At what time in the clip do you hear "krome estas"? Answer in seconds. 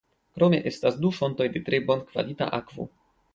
0.37-0.97